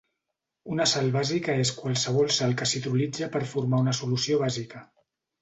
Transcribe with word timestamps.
Una 0.75 0.87
sal 0.93 1.09
bàsica 1.15 1.57
és 1.63 1.71
qualsevol 1.81 2.33
sal 2.39 2.57
que 2.63 2.69
s'hidrolitza 2.73 3.29
per 3.37 3.43
formar 3.53 3.83
una 3.87 3.95
solució 4.01 4.43
bàsica. 4.47 4.85